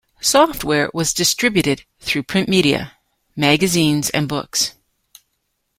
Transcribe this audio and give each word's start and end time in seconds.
Software 0.19 0.89
was 0.95 1.13
distributed 1.13 1.83
through 1.99 2.23
print 2.23 2.49
media; 2.49 2.97
magazines 3.35 4.09
and 4.09 4.27
books. 4.27 4.73